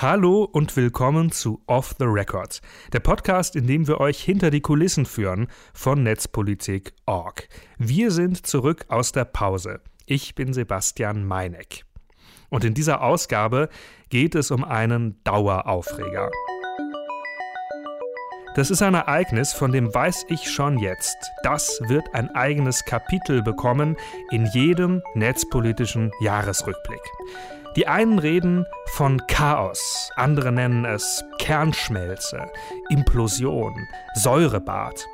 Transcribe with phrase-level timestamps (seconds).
[0.00, 2.60] Hallo und willkommen zu Off the Record,
[2.92, 7.48] der Podcast, in dem wir euch hinter die Kulissen führen von Netzpolitik.org.
[7.78, 9.80] Wir sind zurück aus der Pause.
[10.06, 11.84] Ich bin Sebastian Meineck.
[12.48, 13.70] Und in dieser Ausgabe
[14.08, 16.30] geht es um einen Daueraufreger.
[18.54, 21.16] Das ist ein Ereignis, von dem weiß ich schon jetzt.
[21.42, 23.96] Das wird ein eigenes Kapitel bekommen
[24.30, 27.02] in jedem netzpolitischen Jahresrückblick.
[27.78, 32.50] Die einen reden von Chaos, andere nennen es Kernschmelze,
[32.90, 33.72] Implosion,
[34.14, 35.06] Säurebad.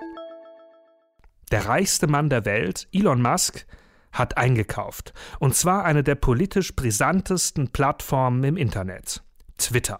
[1.52, 3.66] Der reichste Mann der Welt, Elon Musk,
[4.12, 5.12] hat eingekauft.
[5.40, 9.22] Und zwar eine der politisch brisantesten Plattformen im Internet,
[9.58, 9.98] Twitter.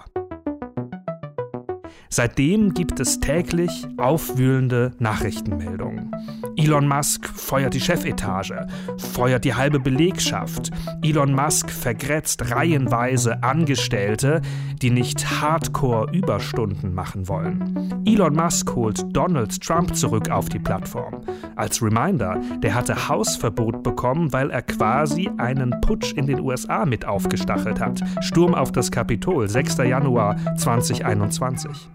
[2.09, 6.11] Seitdem gibt es täglich aufwühlende Nachrichtenmeldungen.
[6.57, 10.71] Elon Musk feuert die Chefetage, feuert die halbe Belegschaft.
[11.03, 14.41] Elon Musk vergrätzt reihenweise Angestellte,
[14.81, 18.03] die nicht Hardcore-Überstunden machen wollen.
[18.07, 21.23] Elon Musk holt Donald Trump zurück auf die Plattform.
[21.56, 27.05] Als Reminder, der hatte Hausverbot bekommen, weil er quasi einen Putsch in den USA mit
[27.05, 28.03] aufgestachelt hat.
[28.21, 29.78] Sturm auf das Kapitol, 6.
[29.78, 31.91] Januar 2021.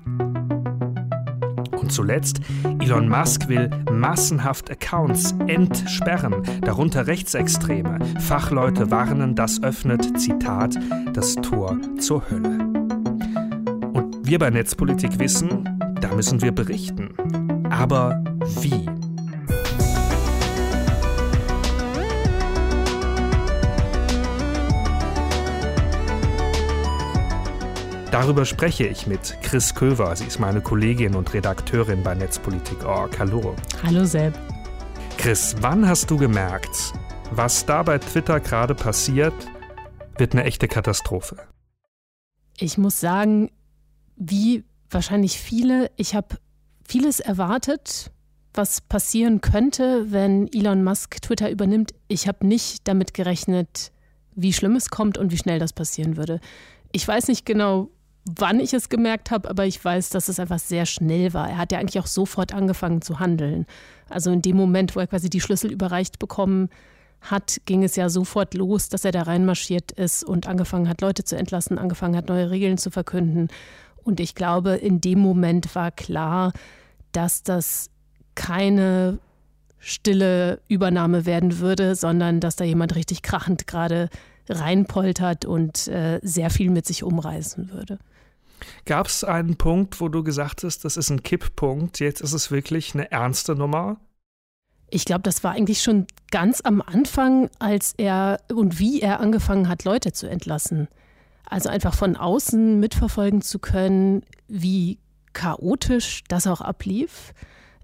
[1.89, 2.41] Und zuletzt,
[2.79, 7.97] Elon Musk will massenhaft Accounts entsperren, darunter Rechtsextreme.
[8.19, 10.75] Fachleute warnen, das öffnet, Zitat,
[11.13, 12.59] das Tor zur Hölle.
[13.91, 17.09] Und wir bei Netzpolitik wissen, da müssen wir berichten.
[17.71, 18.23] Aber
[18.61, 18.98] wie?
[28.19, 30.13] Darüber spreche ich mit Chris Köver.
[30.13, 33.17] Sie ist meine Kollegin und Redakteurin bei Netzpolitik.org.
[33.17, 33.55] Hallo.
[33.81, 34.37] Hallo Seb.
[35.17, 36.91] Chris, wann hast du gemerkt,
[37.31, 39.33] was da bei Twitter gerade passiert,
[40.17, 41.37] wird eine echte Katastrophe?
[42.57, 43.51] Ich muss sagen,
[44.17, 46.35] wie wahrscheinlich viele, ich habe
[46.83, 48.11] vieles erwartet,
[48.53, 51.93] was passieren könnte, wenn Elon Musk Twitter übernimmt.
[52.09, 53.93] Ich habe nicht damit gerechnet,
[54.35, 56.41] wie schlimm es kommt und wie schnell das passieren würde.
[56.91, 57.89] Ich weiß nicht genau,
[58.25, 61.49] wann ich es gemerkt habe, aber ich weiß, dass es einfach sehr schnell war.
[61.49, 63.65] Er hat ja eigentlich auch sofort angefangen zu handeln.
[64.09, 66.69] Also in dem Moment, wo er quasi die Schlüssel überreicht bekommen
[67.21, 71.23] hat, ging es ja sofort los, dass er da reinmarschiert ist und angefangen hat, Leute
[71.23, 73.49] zu entlassen, angefangen hat, neue Regeln zu verkünden.
[74.03, 76.53] Und ich glaube, in dem Moment war klar,
[77.11, 77.89] dass das
[78.35, 79.19] keine
[79.79, 84.09] stille Übernahme werden würde, sondern dass da jemand richtig krachend gerade
[84.49, 87.99] reinpoltert und äh, sehr viel mit sich umreißen würde.
[88.85, 92.51] Gab es einen Punkt, wo du gesagt hast, das ist ein Kipppunkt, jetzt ist es
[92.51, 93.97] wirklich eine ernste Nummer?
[94.89, 99.69] Ich glaube, das war eigentlich schon ganz am Anfang, als er und wie er angefangen
[99.69, 100.87] hat, Leute zu entlassen.
[101.45, 104.99] Also einfach von außen mitverfolgen zu können, wie
[105.33, 107.33] chaotisch das auch ablief,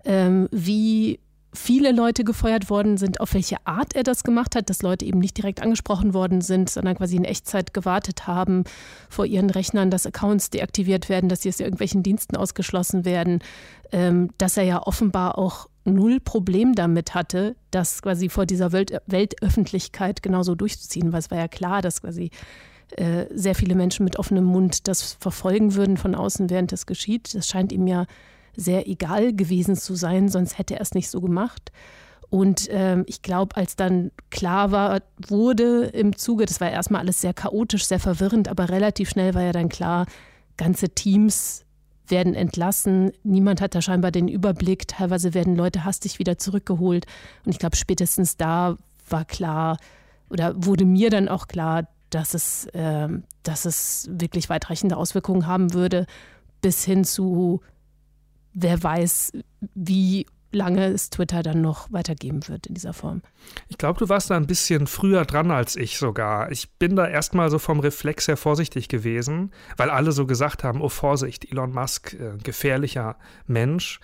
[0.04, 1.20] ähm, wie
[1.56, 5.20] viele Leute gefeuert worden sind, auf welche Art er das gemacht hat, dass Leute eben
[5.20, 8.64] nicht direkt angesprochen worden sind, sondern quasi in Echtzeit gewartet haben
[9.10, 13.40] vor ihren Rechnern, dass Accounts deaktiviert werden, dass sie aus irgendwelchen Diensten ausgeschlossen werden,
[13.92, 18.98] ähm, dass er ja offenbar auch null Problem damit hatte, das quasi vor dieser Welt
[19.06, 22.32] Weltöffentlichkeit genauso durchzuziehen, weil es war ja klar, dass quasi
[22.92, 27.34] äh, sehr viele Menschen mit offenem Mund das verfolgen würden von außen, während das geschieht.
[27.34, 28.06] Das scheint ihm ja
[28.56, 31.72] sehr egal gewesen zu sein, sonst hätte er es nicht so gemacht.
[32.30, 37.22] Und ähm, ich glaube, als dann klar war, wurde im Zuge, das war erstmal alles
[37.22, 40.06] sehr chaotisch, sehr verwirrend, aber relativ schnell war ja dann klar,
[40.58, 41.66] ganze Teams
[42.08, 43.12] werden entlassen.
[43.24, 44.88] Niemand hat da scheinbar den Überblick.
[44.88, 47.06] Teilweise werden Leute hastig wieder zurückgeholt.
[47.46, 48.78] Und ich glaube, spätestens da
[49.10, 49.78] war klar
[50.30, 53.08] oder wurde mir dann auch klar, dass es, äh,
[53.44, 56.06] dass es wirklich weitreichende Auswirkungen haben würde,
[56.62, 57.62] bis hin zu
[58.56, 59.34] wer weiß,
[59.76, 63.22] wie lange es Twitter dann noch weitergeben wird in dieser Form.
[63.68, 66.50] Ich glaube, du warst da ein bisschen früher dran als ich sogar.
[66.52, 70.82] Ich bin da erstmal so vom Reflex her vorsichtig gewesen, weil alle so gesagt haben,
[70.82, 74.00] oh Vorsicht, Elon Musk, äh, gefährlicher Mensch.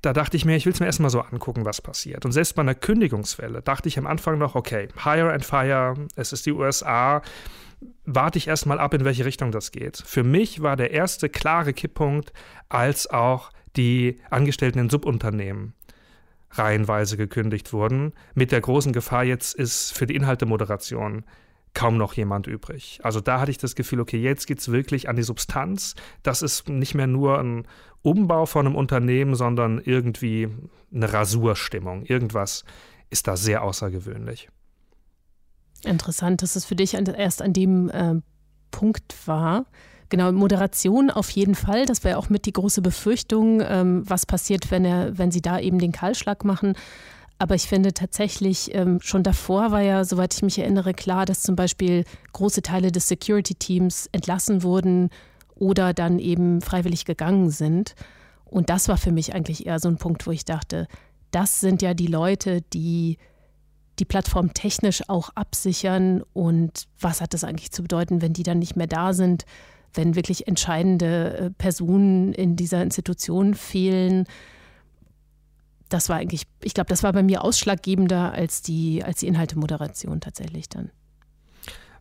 [0.00, 2.24] Da dachte ich mir, ich will es mir erstmal so angucken, was passiert.
[2.24, 6.32] Und selbst bei einer Kündigungswelle dachte ich am Anfang noch, okay, hire and fire, es
[6.32, 7.22] ist die USA,
[8.04, 10.02] warte ich erstmal ab, in welche Richtung das geht.
[10.04, 12.32] Für mich war der erste klare Kipppunkt,
[12.68, 15.74] als auch die Angestellten in Subunternehmen
[16.50, 21.24] reihenweise gekündigt wurden, mit der großen Gefahr, jetzt ist für die Inhaltemoderation
[21.74, 23.00] kaum noch jemand übrig.
[23.02, 25.94] Also da hatte ich das Gefühl, okay, jetzt geht es wirklich an die Substanz.
[26.22, 27.66] Das ist nicht mehr nur ein
[28.02, 30.48] Umbau von einem Unternehmen, sondern irgendwie
[30.94, 32.04] eine Rasurstimmung.
[32.04, 32.64] Irgendwas
[33.08, 34.48] ist da sehr außergewöhnlich.
[35.84, 38.14] Interessant, dass es für dich erst an dem äh,
[38.70, 39.66] Punkt war.
[40.08, 41.86] Genau, Moderation auf jeden Fall.
[41.86, 45.58] Das wäre auch mit die große Befürchtung, ähm, was passiert, wenn er, wenn sie da
[45.58, 46.74] eben den Kahlschlag machen.
[47.38, 51.42] Aber ich finde tatsächlich, ähm, schon davor war ja, soweit ich mich erinnere, klar, dass
[51.42, 55.10] zum Beispiel große Teile des Security-Teams entlassen wurden
[55.54, 57.94] oder dann eben freiwillig gegangen sind.
[58.44, 60.86] Und das war für mich eigentlich eher so ein Punkt, wo ich dachte,
[61.30, 63.16] das sind ja die Leute, die
[63.98, 68.58] die Plattform technisch auch absichern und was hat das eigentlich zu bedeuten, wenn die dann
[68.58, 69.44] nicht mehr da sind?
[69.94, 74.26] wenn wirklich entscheidende äh, Personen in dieser Institution fehlen.
[75.88, 80.20] Das war eigentlich, ich glaube, das war bei mir ausschlaggebender als die, als die Inhaltemoderation
[80.20, 80.90] tatsächlich dann.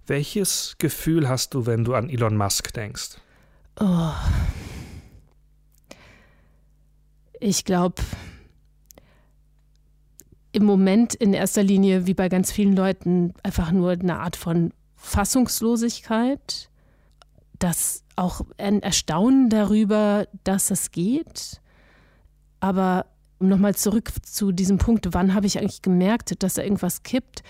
[0.08, 3.18] Welches Gefühl hast du, wenn du an Elon Musk denkst?
[3.80, 4.12] Oh.
[7.40, 8.02] Ich glaube,
[10.52, 14.74] im Moment in erster Linie, wie bei ganz vielen Leuten, einfach nur eine Art von
[14.96, 16.70] Fassungslosigkeit
[17.62, 21.62] das auch ein Erstaunen darüber, dass es geht.
[22.60, 23.06] Aber
[23.40, 27.44] um nochmal zurück zu diesem Punkt, wann habe ich eigentlich gemerkt, dass da irgendwas kippt?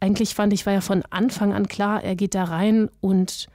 [0.00, 3.48] Eigentlich fand ich, war ja von Anfang an klar, er geht da rein und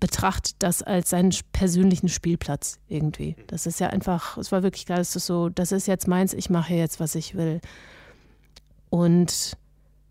[0.00, 3.34] betrachtet das als seinen persönlichen Spielplatz irgendwie.
[3.46, 6.34] Das ist ja einfach, es war wirklich klar, es ist so, das ist jetzt meins,
[6.34, 7.60] ich mache jetzt, was ich will.
[8.90, 9.56] Und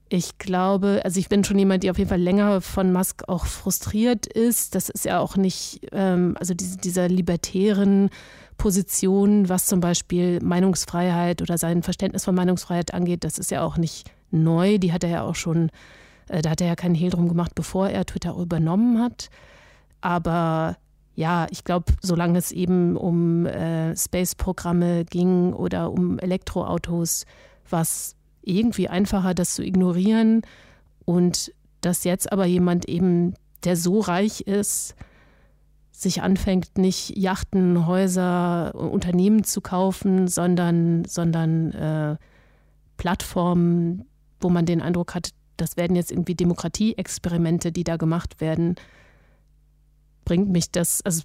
[0.09, 3.45] ich glaube, also ich bin schon jemand, die auf jeden Fall länger von Musk auch
[3.45, 4.75] frustriert ist.
[4.75, 8.09] Das ist ja auch nicht, ähm, also diese, dieser libertären
[8.57, 13.77] Position, was zum Beispiel Meinungsfreiheit oder sein Verständnis von Meinungsfreiheit angeht, das ist ja auch
[13.77, 14.77] nicht neu.
[14.77, 15.69] Die hat er ja auch schon,
[16.29, 19.29] äh, da hat er ja keinen Hehl drum gemacht, bevor er Twitter übernommen hat.
[19.99, 20.77] Aber
[21.15, 27.25] ja, ich glaube, solange es eben um äh, Space-Programme ging oder um Elektroautos,
[27.69, 28.16] was
[28.47, 30.41] irgendwie einfacher, das zu ignorieren.
[31.05, 33.33] Und dass jetzt aber jemand eben,
[33.63, 34.95] der so reich ist,
[35.91, 42.17] sich anfängt, nicht Yachten, Häuser, Unternehmen zu kaufen, sondern, sondern äh,
[42.97, 44.05] Plattformen,
[44.39, 48.75] wo man den Eindruck hat, das werden jetzt irgendwie Demokratieexperimente, die da gemacht werden,
[50.23, 51.23] bringt mich das, also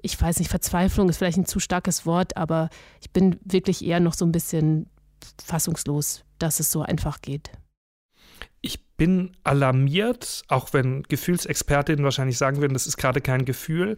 [0.00, 2.70] ich weiß nicht, Verzweiflung ist vielleicht ein zu starkes Wort, aber
[3.02, 4.86] ich bin wirklich eher noch so ein bisschen
[5.44, 7.50] fassungslos, dass es so einfach geht.
[8.60, 13.96] Ich bin alarmiert, auch wenn Gefühlsexpertinnen wahrscheinlich sagen würden, das ist gerade kein Gefühl.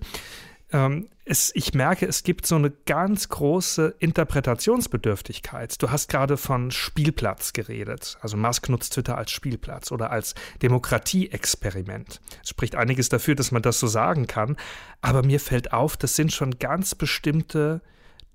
[0.73, 5.81] Ähm, es, ich merke, es gibt so eine ganz große Interpretationsbedürftigkeit.
[5.81, 8.19] Du hast gerade von Spielplatz geredet.
[8.21, 12.21] Also Musk nutzt Twitter als Spielplatz oder als Demokratieexperiment.
[12.43, 14.57] Es spricht einiges dafür, dass man das so sagen kann.
[15.01, 17.81] Aber mir fällt auf, das sind schon ganz bestimmte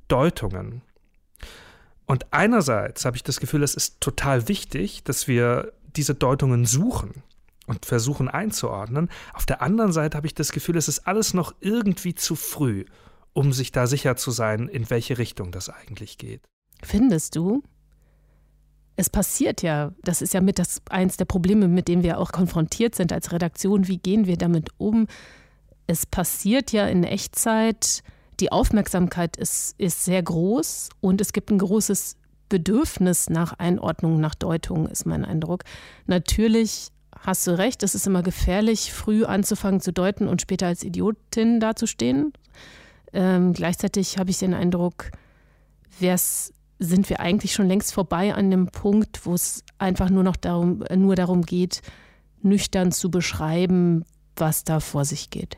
[0.07, 0.81] Deutungen.
[2.05, 7.23] Und einerseits habe ich das Gefühl, es ist total wichtig, dass wir diese Deutungen suchen
[7.67, 9.09] und versuchen einzuordnen.
[9.33, 12.85] Auf der anderen Seite habe ich das Gefühl, es ist alles noch irgendwie zu früh,
[13.33, 16.41] um sich da sicher zu sein, in welche Richtung das eigentlich geht.
[16.83, 17.63] Findest du?
[18.97, 22.31] Es passiert ja, das ist ja mit das eins der Probleme, mit denen wir auch
[22.31, 23.87] konfrontiert sind als Redaktion.
[23.87, 25.07] Wie gehen wir damit um?
[25.87, 28.03] Es passiert ja in Echtzeit
[28.39, 32.17] die Aufmerksamkeit ist, ist sehr groß und es gibt ein großes
[32.49, 35.63] Bedürfnis nach Einordnung, nach Deutung, ist mein Eindruck.
[36.05, 36.89] Natürlich
[37.19, 41.59] hast du recht, es ist immer gefährlich, früh anzufangen zu deuten und später als Idiotin
[41.59, 42.33] dazustehen.
[43.13, 45.11] Ähm, gleichzeitig habe ich den Eindruck,
[46.77, 50.83] sind wir eigentlich schon längst vorbei an dem Punkt, wo es einfach nur noch darum,
[50.95, 51.81] nur darum geht,
[52.41, 54.03] nüchtern zu beschreiben,
[54.35, 55.57] was da vor sich geht.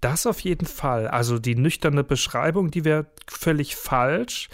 [0.00, 1.08] Das auf jeden Fall.
[1.08, 4.48] Also die nüchterne Beschreibung, die wäre völlig falsch.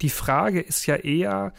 [0.00, 1.52] Die Frage ist ja eher,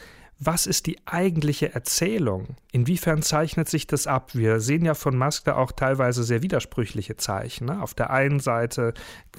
[0.43, 2.55] was ist die eigentliche Erzählung?
[2.71, 4.33] Inwiefern zeichnet sich das ab?
[4.33, 7.65] Wir sehen ja von Musk da auch teilweise sehr widersprüchliche Zeichen.
[7.65, 7.79] Ne?
[7.79, 8.95] Auf der einen Seite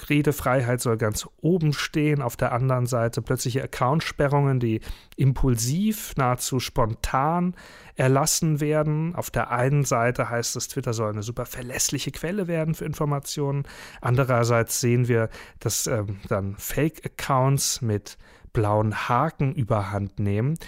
[0.09, 4.80] Redefreiheit soll ganz oben stehen, auf der anderen Seite plötzliche Accountsperrungen, die
[5.16, 7.56] impulsiv, nahezu spontan
[7.97, 9.16] erlassen werden.
[9.16, 13.64] Auf der einen Seite heißt es, Twitter soll eine super verlässliche Quelle werden für Informationen.
[14.00, 18.18] Andererseits sehen wir, dass ähm, dann Fake-Accounts mit
[18.52, 20.59] blauen Haken überhand nehmen.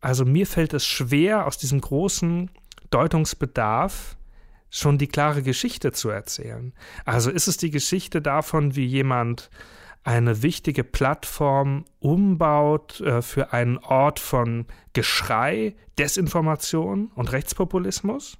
[0.00, 2.50] Also mir fällt es schwer, aus diesem großen
[2.90, 4.16] Deutungsbedarf
[4.70, 6.72] schon die klare Geschichte zu erzählen.
[7.04, 9.50] Also ist es die Geschichte davon, wie jemand
[10.04, 18.38] eine wichtige Plattform umbaut äh, für einen Ort von Geschrei, Desinformation und Rechtspopulismus?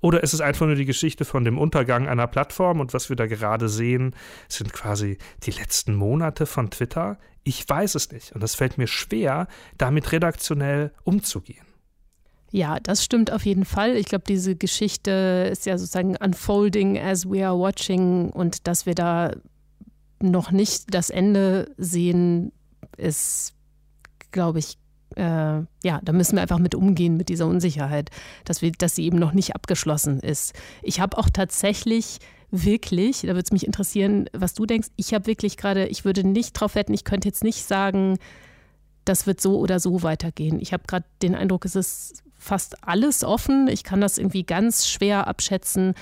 [0.00, 3.16] Oder ist es einfach nur die Geschichte von dem Untergang einer Plattform und was wir
[3.16, 4.14] da gerade sehen,
[4.48, 7.18] sind quasi die letzten Monate von Twitter?
[7.44, 11.66] Ich weiß es nicht und es fällt mir schwer, damit redaktionell umzugehen.
[12.50, 13.96] Ja, das stimmt auf jeden Fall.
[13.96, 18.94] Ich glaube, diese Geschichte ist ja sozusagen unfolding as we are watching und dass wir
[18.94, 19.32] da
[20.20, 22.52] noch nicht das Ende sehen,
[22.96, 23.54] ist,
[24.30, 24.78] glaube ich,
[25.16, 28.10] äh, ja, da müssen wir einfach mit umgehen mit dieser Unsicherheit,
[28.44, 30.54] dass, wir, dass sie eben noch nicht abgeschlossen ist.
[30.82, 32.18] Ich habe auch tatsächlich
[32.50, 36.26] wirklich, da würde es mich interessieren, was du denkst, ich habe wirklich gerade, ich würde
[36.26, 38.18] nicht drauf wetten, ich könnte jetzt nicht sagen,
[39.04, 40.60] das wird so oder so weitergehen.
[40.60, 43.68] Ich habe gerade den Eindruck, es ist fast alles offen.
[43.68, 45.94] Ich kann das irgendwie ganz schwer abschätzen,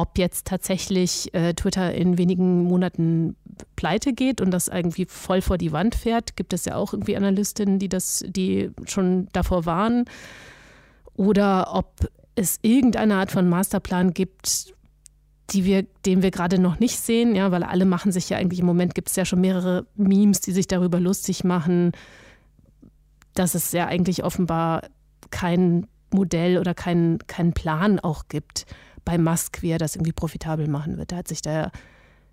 [0.00, 3.36] ob jetzt tatsächlich äh, Twitter in wenigen Monaten
[3.76, 6.36] pleite geht und das irgendwie voll vor die Wand fährt.
[6.36, 10.06] Gibt es ja auch irgendwie Analystinnen, die das, die schon davor waren.
[11.14, 14.74] Oder ob es irgendeine Art von Masterplan gibt,
[15.50, 18.60] die wir, den wir gerade noch nicht sehen, ja, weil alle machen sich ja eigentlich
[18.60, 21.92] im Moment gibt es ja schon mehrere Memes, die sich darüber lustig machen,
[23.34, 24.82] dass es ja eigentlich offenbar
[25.30, 28.64] kein Modell oder keinen kein Plan auch gibt
[29.04, 31.12] bei Musk, wie er das irgendwie profitabel machen wird.
[31.12, 31.70] Er hat sich da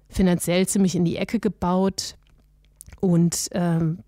[0.09, 2.15] finanziell ziemlich in die Ecke gebaut
[2.99, 3.99] und ähm,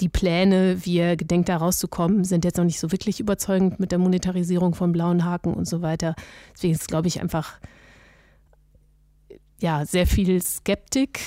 [0.00, 3.92] die Pläne, wie er gedenkt, da rauszukommen, sind jetzt noch nicht so wirklich überzeugend mit
[3.92, 6.14] der Monetarisierung von blauen Haken und so weiter.
[6.54, 7.58] Deswegen ist, glaube ich, einfach
[9.58, 11.20] ja, sehr viel Skeptik,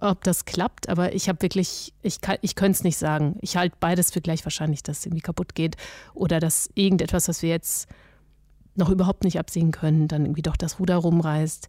[0.00, 3.36] ob das klappt, aber ich habe wirklich, ich, ich könnte es nicht sagen.
[3.40, 5.76] Ich halte beides für gleich wahrscheinlich, dass es irgendwie kaputt geht
[6.14, 7.88] oder dass irgendetwas, was wir jetzt
[8.76, 11.68] noch überhaupt nicht absehen können, dann irgendwie doch das Ruder rumreißt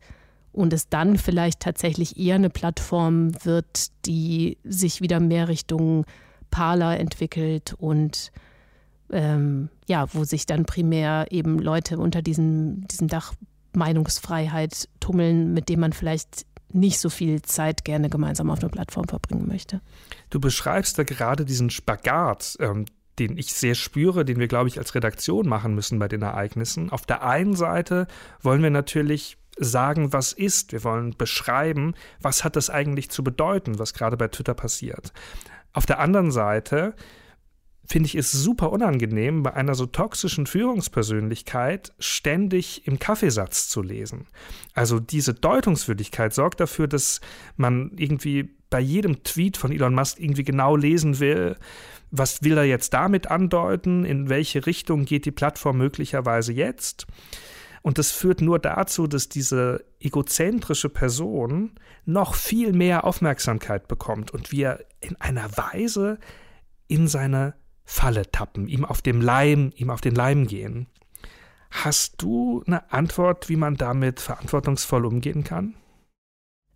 [0.52, 6.06] und es dann vielleicht tatsächlich eher eine Plattform wird, die sich wieder mehr Richtung
[6.50, 8.32] Parler entwickelt und
[9.12, 13.34] ähm, ja, wo sich dann primär eben Leute unter diesem, diesem Dach
[13.74, 19.08] Meinungsfreiheit tummeln, mit dem man vielleicht nicht so viel Zeit gerne gemeinsam auf einer Plattform
[19.08, 19.82] verbringen möchte.
[20.30, 22.86] Du beschreibst da gerade diesen Spagat, ähm,
[23.20, 26.90] den ich sehr spüre, den wir, glaube ich, als Redaktion machen müssen bei den Ereignissen.
[26.90, 28.08] Auf der einen Seite
[28.42, 30.72] wollen wir natürlich sagen, was ist.
[30.72, 35.14] Wir wollen beschreiben, was hat das eigentlich zu bedeuten, was gerade bei Twitter passiert.
[35.74, 36.96] Auf der anderen Seite
[37.88, 44.28] finde ich es super unangenehm, bei einer so toxischen Führungspersönlichkeit ständig im Kaffeesatz zu lesen.
[44.74, 47.22] Also diese Deutungswürdigkeit sorgt dafür, dass
[47.58, 51.56] man irgendwie bei jedem Tweet von Elon Musk irgendwie genau lesen will,
[52.12, 57.06] was will er jetzt damit andeuten, in welche Richtung geht die Plattform möglicherweise jetzt.
[57.82, 61.74] Und das führt nur dazu, dass diese egozentrische Person
[62.04, 66.18] noch viel mehr Aufmerksamkeit bekommt und wir in einer Weise
[66.88, 67.54] in seine
[67.86, 70.88] Falle tappen, ihm auf dem Leim, ihm auf den Leim gehen.
[71.70, 75.76] Hast du eine Antwort, wie man damit verantwortungsvoll umgehen kann?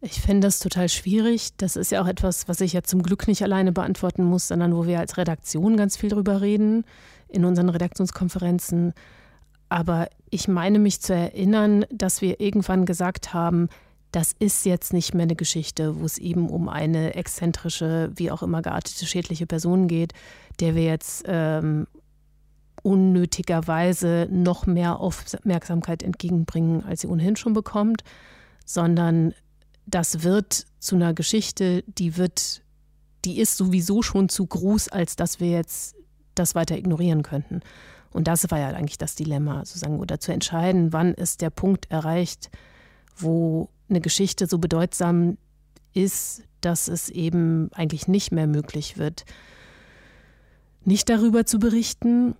[0.01, 1.57] Ich finde das total schwierig.
[1.57, 4.75] Das ist ja auch etwas, was ich ja zum Glück nicht alleine beantworten muss, sondern
[4.75, 6.85] wo wir als Redaktion ganz viel drüber reden,
[7.27, 8.93] in unseren Redaktionskonferenzen.
[9.67, 13.67] Aber ich meine mich zu erinnern, dass wir irgendwann gesagt haben,
[14.11, 18.41] das ist jetzt nicht mehr eine Geschichte, wo es eben um eine exzentrische, wie auch
[18.41, 20.13] immer geartete schädliche Person geht,
[20.59, 21.87] der wir jetzt ähm,
[22.81, 28.03] unnötigerweise noch mehr Aufmerksamkeit entgegenbringen, als sie ohnehin schon bekommt,
[28.65, 29.33] sondern
[29.85, 32.61] das wird zu einer Geschichte, die wird,
[33.25, 35.95] die ist sowieso schon zu groß, als dass wir jetzt
[36.35, 37.61] das weiter ignorieren könnten.
[38.11, 41.91] Und das war ja eigentlich das Dilemma, sozusagen, oder zu entscheiden, wann ist der Punkt
[41.91, 42.49] erreicht,
[43.21, 45.37] wo eine Geschichte so bedeutsam
[45.93, 49.25] ist, dass es eben eigentlich nicht mehr möglich wird,
[50.83, 52.35] nicht darüber zu berichten.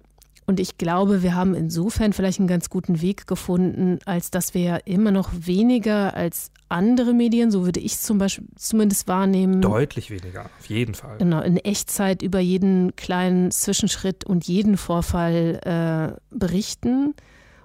[0.46, 4.62] Und ich glaube, wir haben insofern vielleicht einen ganz guten Weg gefunden, als dass wir
[4.62, 9.62] ja immer noch weniger als andere Medien, so würde ich zum Beispiel zumindest wahrnehmen.
[9.62, 11.18] Deutlich weniger, auf jeden Fall.
[11.20, 17.14] Genau, in Echtzeit über jeden kleinen Zwischenschritt und jeden Vorfall äh, berichten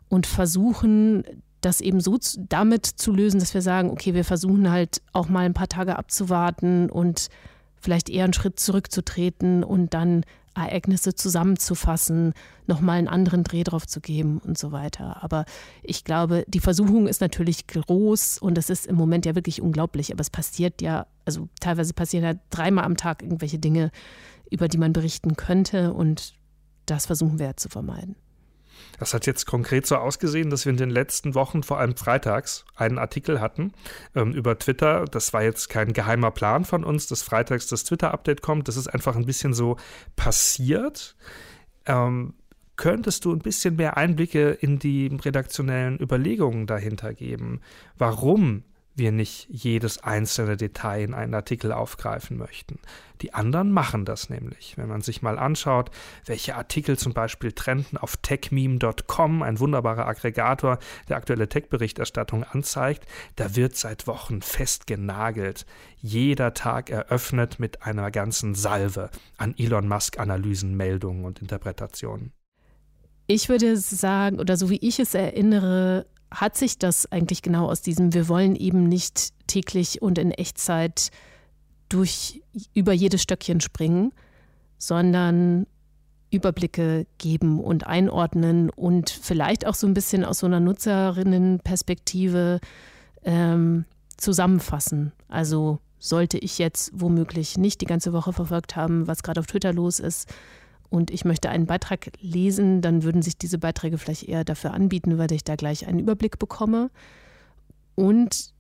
[0.08, 1.24] und versuchen,
[1.64, 2.18] das eben so
[2.48, 5.96] damit zu lösen, dass wir sagen, okay, wir versuchen halt auch mal ein paar Tage
[5.96, 7.28] abzuwarten und
[7.80, 12.32] vielleicht eher einen Schritt zurückzutreten und dann Ereignisse zusammenzufassen,
[12.66, 15.22] nochmal einen anderen Dreh drauf zu geben und so weiter.
[15.22, 15.44] Aber
[15.82, 20.12] ich glaube, die Versuchung ist natürlich groß und es ist im Moment ja wirklich unglaublich.
[20.12, 23.90] Aber es passiert ja, also teilweise passieren ja dreimal am Tag irgendwelche Dinge,
[24.50, 26.34] über die man berichten könnte und
[26.86, 28.14] das versuchen wir ja zu vermeiden.
[28.98, 32.64] Das hat jetzt konkret so ausgesehen, dass wir in den letzten Wochen, vor allem freitags,
[32.76, 33.72] einen Artikel hatten
[34.14, 35.04] ähm, über Twitter.
[35.06, 38.68] Das war jetzt kein geheimer Plan von uns, dass freitags das Twitter-Update kommt.
[38.68, 39.76] Das ist einfach ein bisschen so
[40.16, 41.16] passiert.
[41.86, 42.34] Ähm,
[42.76, 47.60] könntest du ein bisschen mehr Einblicke in die redaktionellen Überlegungen dahinter geben?
[47.98, 52.78] Warum wir nicht jedes einzelne Detail in einen Artikel aufgreifen möchten.
[53.22, 54.76] Die anderen machen das nämlich.
[54.76, 55.90] Wenn man sich mal anschaut,
[56.26, 63.56] welche Artikel zum Beispiel trenden auf techmeme.com, ein wunderbarer Aggregator, der aktuelle Tech-Berichterstattung anzeigt, da
[63.56, 65.66] wird seit Wochen fest genagelt.
[65.96, 72.32] Jeder Tag eröffnet mit einer ganzen Salve an Elon Musk-Analysen, Meldungen und Interpretationen.
[73.26, 77.82] Ich würde sagen, oder so wie ich es erinnere, hat sich das eigentlich genau aus
[77.82, 81.10] diesem, wir wollen eben nicht täglich und in Echtzeit
[81.88, 84.12] durch über jedes Stöckchen springen,
[84.78, 85.66] sondern
[86.30, 92.60] Überblicke geben und einordnen und vielleicht auch so ein bisschen aus so einer Nutzerinnenperspektive
[93.22, 93.84] ähm,
[94.16, 95.12] zusammenfassen.
[95.28, 99.72] Also sollte ich jetzt womöglich nicht die ganze Woche verfolgt haben, was gerade auf Twitter
[99.72, 100.32] los ist,
[100.90, 105.18] und ich möchte einen Beitrag lesen, dann würden sich diese Beiträge vielleicht eher dafür anbieten,
[105.18, 106.90] weil ich da gleich einen Überblick bekomme.
[107.94, 108.52] Und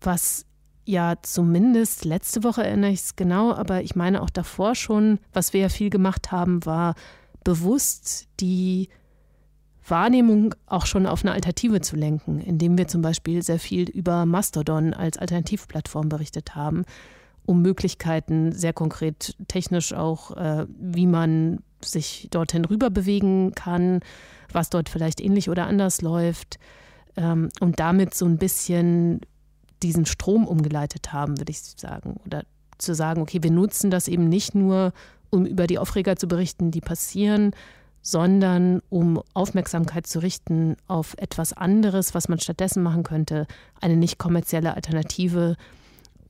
[0.00, 0.46] was
[0.84, 5.52] ja zumindest letzte Woche erinnere ich es genau, aber ich meine auch davor schon, was
[5.52, 6.94] wir ja viel gemacht haben, war
[7.44, 8.88] bewusst die
[9.86, 14.26] Wahrnehmung auch schon auf eine Alternative zu lenken, indem wir zum Beispiel sehr viel über
[14.26, 16.84] Mastodon als Alternativplattform berichtet haben
[17.44, 24.00] um Möglichkeiten, sehr konkret technisch auch, äh, wie man sich dorthin rüber bewegen kann,
[24.52, 26.58] was dort vielleicht ähnlich oder anders läuft
[27.16, 29.20] ähm, und damit so ein bisschen
[29.82, 32.20] diesen Strom umgeleitet haben, würde ich sagen.
[32.24, 32.44] Oder
[32.78, 34.92] zu sagen, okay, wir nutzen das eben nicht nur,
[35.30, 37.52] um über die Aufreger zu berichten, die passieren,
[38.02, 43.46] sondern um Aufmerksamkeit zu richten auf etwas anderes, was man stattdessen machen könnte,
[43.80, 45.56] eine nicht kommerzielle Alternative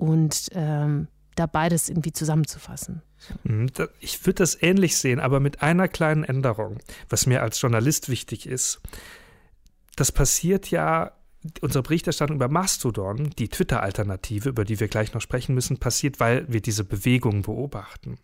[0.03, 1.07] und ähm,
[1.37, 3.03] da beides irgendwie zusammenzufassen.
[3.45, 6.79] Mhm, ich würde das ähnlich sehen, aber mit einer kleinen Änderung,
[7.09, 8.81] was mir als Journalist wichtig ist.
[9.95, 11.13] Das passiert ja
[11.61, 16.45] unsere Berichterstattung über Mastodon, die Twitter-Alternative, über die wir gleich noch sprechen müssen, passiert, weil
[16.49, 18.19] wir diese Bewegung beobachten.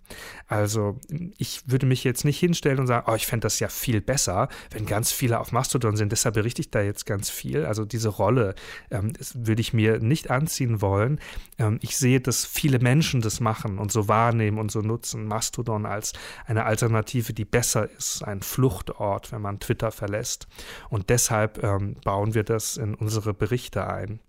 [0.47, 0.99] Also
[1.37, 4.49] ich würde mich jetzt nicht hinstellen und sagen, oh, ich fände das ja viel besser,
[4.71, 7.65] wenn ganz viele auf Mastodon sind, deshalb berichte ich da jetzt ganz viel.
[7.65, 8.55] Also diese Rolle
[8.91, 11.21] ähm, würde ich mir nicht anziehen wollen.
[11.59, 15.27] Ähm, ich sehe, dass viele Menschen das machen und so wahrnehmen und so nutzen.
[15.27, 16.13] Mastodon als
[16.47, 20.47] eine Alternative, die besser ist, ein Fluchtort, wenn man Twitter verlässt.
[20.89, 24.21] Und deshalb ähm, bauen wir das in unsere Berichte ein.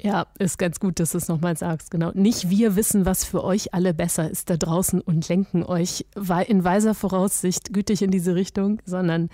[0.00, 1.90] Ja, ist ganz gut, dass du es nochmal sagst.
[1.90, 2.12] Genau.
[2.14, 6.06] Nicht wir wissen, was für euch alle besser ist da draußen und lenken euch
[6.46, 9.28] in weiser Voraussicht gütig in diese Richtung, sondern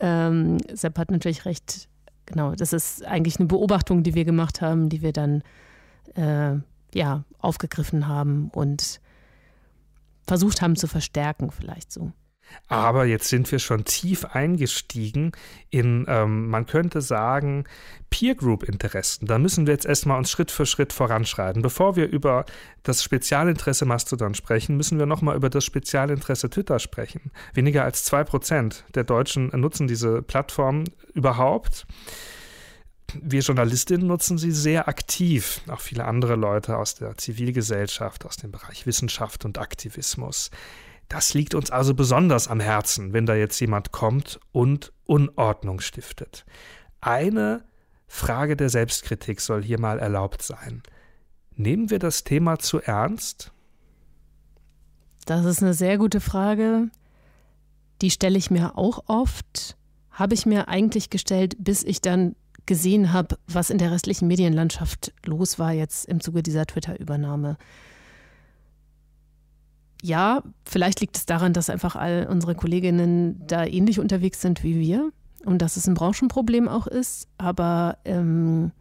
[0.00, 1.88] ähm, Sepp hat natürlich recht.
[2.26, 5.42] Genau, das ist eigentlich eine Beobachtung, die wir gemacht haben, die wir dann
[6.14, 6.56] äh,
[6.92, 9.00] ja, aufgegriffen haben und
[10.26, 12.12] versucht haben zu verstärken, vielleicht so.
[12.68, 15.32] Aber jetzt sind wir schon tief eingestiegen
[15.70, 17.64] in, ähm, man könnte sagen,
[18.10, 19.26] Peer Group Interessen.
[19.26, 21.62] Da müssen wir jetzt erstmal uns Schritt für Schritt voranschreiten.
[21.62, 22.44] Bevor wir über
[22.82, 27.30] das Spezialinteresse Mastodon sprechen, müssen wir nochmal über das Spezialinteresse Twitter sprechen.
[27.54, 30.84] Weniger als zwei Prozent der Deutschen nutzen diese Plattform
[31.14, 31.86] überhaupt.
[33.20, 38.52] Wir Journalistinnen nutzen sie sehr aktiv, auch viele andere Leute aus der Zivilgesellschaft, aus dem
[38.52, 40.50] Bereich Wissenschaft und Aktivismus.
[41.10, 46.46] Das liegt uns also besonders am Herzen, wenn da jetzt jemand kommt und Unordnung stiftet.
[47.00, 47.64] Eine
[48.06, 50.84] Frage der Selbstkritik soll hier mal erlaubt sein.
[51.56, 53.50] Nehmen wir das Thema zu ernst?
[55.26, 56.90] Das ist eine sehr gute Frage.
[58.02, 59.76] Die stelle ich mir auch oft.
[60.12, 65.12] Habe ich mir eigentlich gestellt, bis ich dann gesehen habe, was in der restlichen Medienlandschaft
[65.26, 67.58] los war jetzt im Zuge dieser Twitter-Übernahme
[70.02, 74.78] ja, vielleicht liegt es daran, dass einfach all unsere Kolleginnen da ähnlich unterwegs sind wie
[74.78, 75.10] wir
[75.44, 77.28] und dass es ein Branchenproblem auch ist.
[77.38, 78.72] Aber ähm,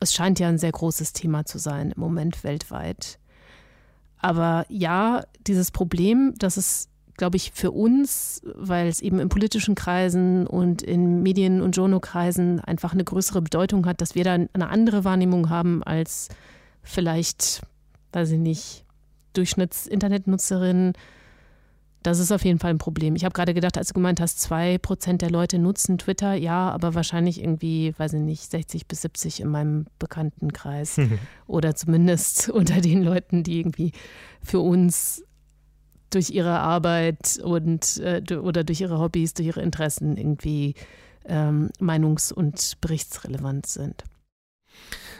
[0.00, 3.18] es scheint ja ein sehr großes Thema zu sein im Moment weltweit.
[4.18, 9.74] Aber ja, dieses Problem, das ist, glaube ich, für uns, weil es eben in politischen
[9.74, 14.68] Kreisen und in Medien- und Journokreisen einfach eine größere Bedeutung hat, dass wir da eine
[14.68, 16.28] andere Wahrnehmung haben als
[16.82, 17.62] vielleicht,
[18.12, 18.84] weiß ich nicht,
[19.32, 20.92] Durchschnitts-Internetnutzerin,
[22.02, 23.14] das ist auf jeden Fall ein Problem.
[23.14, 26.70] Ich habe gerade gedacht, als du gemeint hast, zwei Prozent der Leute nutzen Twitter, ja,
[26.70, 30.96] aber wahrscheinlich irgendwie, weiß ich nicht, 60 bis 70 in meinem Bekanntenkreis.
[30.96, 31.18] Mhm.
[31.46, 33.92] Oder zumindest unter den Leuten, die irgendwie
[34.42, 35.22] für uns
[36.10, 40.74] durch ihre Arbeit und äh, oder durch ihre Hobbys, durch ihre Interessen irgendwie
[41.24, 44.04] ähm, meinungs- und berichtsrelevant sind.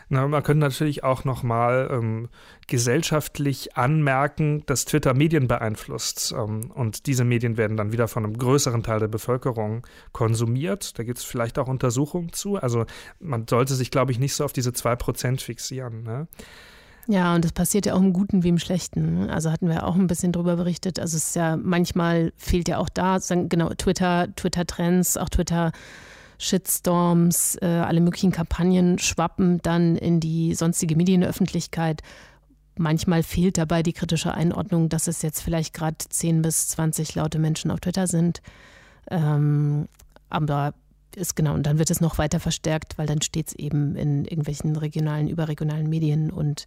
[0.09, 2.29] Na, man könnte natürlich auch nochmal ähm,
[2.67, 6.35] gesellschaftlich anmerken, dass Twitter Medien beeinflusst.
[6.37, 10.99] Ähm, und diese Medien werden dann wieder von einem größeren Teil der Bevölkerung konsumiert.
[10.99, 12.57] Da gibt es vielleicht auch Untersuchungen zu.
[12.57, 12.85] Also
[13.21, 16.03] man sollte sich, glaube ich, nicht so auf diese 2% fixieren.
[16.03, 16.29] Ne?
[17.09, 19.29] Ja, und das passiert ja auch im Guten wie im Schlechten.
[19.29, 21.01] Also hatten wir auch ein bisschen drüber berichtet.
[21.01, 25.73] Also es ist ja manchmal fehlt ja auch da, genau, Twitter, Twitter-Trends, auch Twitter.
[26.42, 32.02] Shitstorms, äh, alle möglichen Kampagnen schwappen dann in die sonstige Medienöffentlichkeit.
[32.76, 37.38] Manchmal fehlt dabei die kritische Einordnung, dass es jetzt vielleicht gerade 10 bis 20 laute
[37.38, 38.42] Menschen auf Twitter sind.
[39.11, 39.88] Ähm,
[40.31, 40.74] aber
[41.14, 44.24] ist genau, und dann wird es noch weiter verstärkt, weil dann steht es eben in
[44.24, 46.66] irgendwelchen regionalen, überregionalen Medien und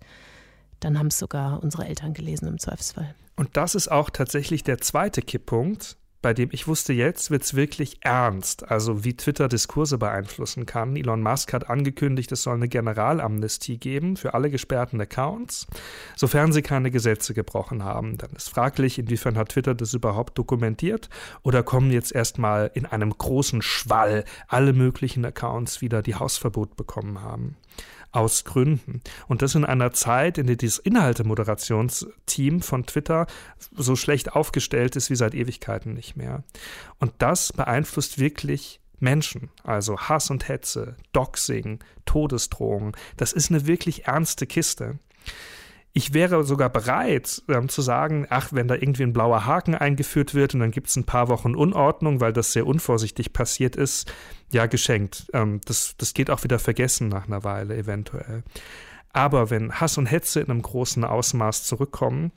[0.80, 3.16] dann haben es sogar unsere Eltern gelesen im Zweifelsfall.
[3.36, 7.54] Und das ist auch tatsächlich der zweite Kipppunkt, bei dem ich wusste, jetzt wird es
[7.54, 10.96] wirklich ernst, also wie Twitter Diskurse beeinflussen kann.
[10.96, 15.68] Elon Musk hat angekündigt, es soll eine Generalamnestie geben für alle gesperrten Accounts,
[16.16, 18.18] sofern sie keine Gesetze gebrochen haben.
[18.18, 21.10] Dann ist fraglich, inwiefern hat Twitter das überhaupt dokumentiert
[21.44, 27.22] oder kommen jetzt erstmal in einem großen Schwall alle möglichen Accounts wieder, die Hausverbot bekommen
[27.22, 27.56] haben
[28.16, 29.02] aus Gründen.
[29.28, 33.28] Und das in einer Zeit, in der dieses Inhalte-Moderationsteam von Twitter
[33.76, 36.44] so schlecht aufgestellt ist wie seit Ewigkeiten nicht mehr.
[37.00, 42.94] Und das beeinflusst wirklich Menschen, also Hass und Hetze, Doxing, Todesdrohungen.
[43.18, 45.00] Das ist eine wirklich ernste Kiste.
[45.98, 50.36] Ich wäre sogar bereit ähm, zu sagen, ach, wenn da irgendwie ein blauer Haken eingeführt
[50.36, 54.12] wird und dann gibt es ein paar Wochen Unordnung, weil das sehr unvorsichtig passiert ist,
[54.52, 55.28] ja, geschenkt.
[55.32, 58.44] Ähm, das, das geht auch wieder vergessen nach einer Weile eventuell.
[59.14, 62.34] Aber wenn Hass und Hetze in einem großen Ausmaß zurückkommen,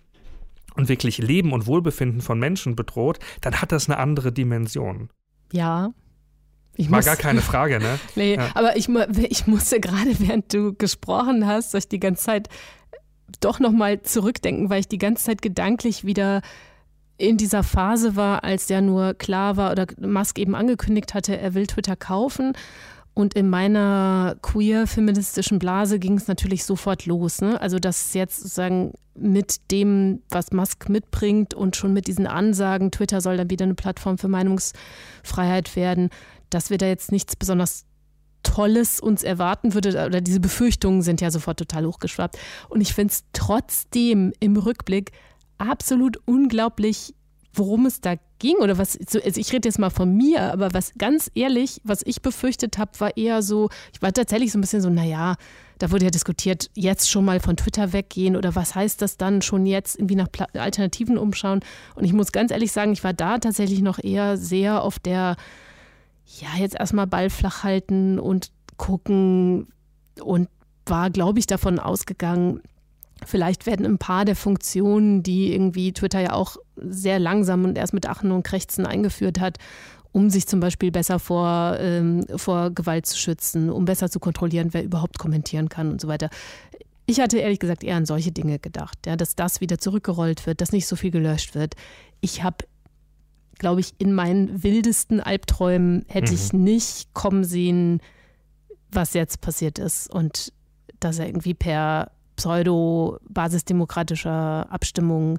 [0.79, 5.11] und wirklich Leben und Wohlbefinden von Menschen bedroht, dann hat das eine andere Dimension.
[5.53, 5.90] Ja.
[6.77, 7.99] Ich War gar keine Frage, ne?
[8.14, 8.53] nee, ja.
[8.55, 12.49] aber ich, ich musste gerade, während du gesprochen hast, euch die ganze Zeit
[13.41, 16.43] doch nochmal zurückdenken, weil ich die ganze Zeit gedanklich wieder
[17.19, 21.55] in dieser Phase war, als ja nur klar war oder Musk eben angekündigt hatte, er
[21.55, 22.53] will Twitter kaufen.
[23.12, 27.41] Und in meiner queer-feministischen Blase ging es natürlich sofort los.
[27.41, 27.61] Ne?
[27.61, 33.21] Also, dass jetzt sozusagen mit dem, was Musk mitbringt und schon mit diesen Ansagen, Twitter
[33.21, 36.11] soll dann wieder eine Plattform für Meinungsfreiheit werden,
[36.51, 37.85] dass wir da jetzt nichts besonders
[38.42, 42.38] Tolles uns erwarten würde, oder diese Befürchtungen sind ja sofort total hochgeschwappt.
[42.68, 45.12] Und ich finde es trotzdem im Rückblick
[45.59, 47.14] absolut unglaublich,
[47.53, 50.92] worum es da ging oder was, also ich rede jetzt mal von mir, aber was
[50.96, 54.81] ganz ehrlich, was ich befürchtet habe, war eher so, ich war tatsächlich so ein bisschen
[54.81, 55.35] so, naja,
[55.79, 59.42] da wurde ja diskutiert, jetzt schon mal von Twitter weggehen oder was heißt das dann
[59.42, 61.61] schon jetzt irgendwie nach Alternativen umschauen.
[61.94, 65.37] Und ich muss ganz ehrlich sagen, ich war da tatsächlich noch eher sehr auf der
[66.41, 69.69] ja, jetzt erstmal Ball flach halten und gucken
[70.23, 70.49] und
[70.87, 72.61] war, glaube ich, davon ausgegangen,
[73.27, 77.95] vielleicht werden ein paar der Funktionen, die irgendwie Twitter ja auch sehr langsam und erst
[77.95, 79.59] mit Achen und Krächzen eingeführt hat,
[80.12, 84.73] um sich zum Beispiel besser vor, ähm, vor Gewalt zu schützen, um besser zu kontrollieren,
[84.73, 86.31] wer überhaupt kommentieren kann und so weiter.
[87.07, 90.61] Ich hatte ehrlich gesagt eher an solche Dinge gedacht, ja, dass das wieder zurückgerollt wird,
[90.61, 91.75] dass nicht so viel gelöscht wird.
[92.21, 92.67] Ich habe
[93.59, 96.38] glaube ich, in meinen wildesten Albträumen hätte mhm.
[96.38, 98.01] ich nicht kommen sehen,
[98.90, 100.53] was jetzt passiert ist und
[101.01, 105.38] dass er irgendwie per pseudo-basisdemokratischer Abstimmung